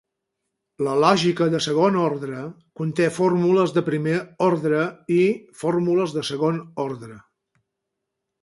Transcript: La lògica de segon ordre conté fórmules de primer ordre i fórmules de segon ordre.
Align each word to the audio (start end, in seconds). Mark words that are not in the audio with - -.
La 0.85 0.93
lògica 1.01 1.47
de 1.55 1.59
segon 1.65 1.97
ordre 2.03 2.39
conté 2.81 3.09
fórmules 3.17 3.75
de 3.77 3.85
primer 3.91 4.17
ordre 4.49 4.81
i 5.17 5.21
fórmules 5.63 6.17
de 6.17 6.25
segon 6.31 6.59
ordre. 6.89 7.21